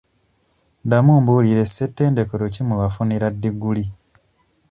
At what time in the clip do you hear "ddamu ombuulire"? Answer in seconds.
0.83-1.63